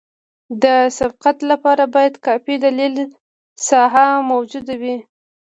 د 0.63 0.65
سبقت 0.97 1.37
لپاره 1.51 1.83
باید 1.95 2.15
کافي 2.25 2.55
د 2.63 2.65
لید 2.77 2.97
ساحه 3.67 4.07
موجوده 4.31 4.73
وي 4.81 4.95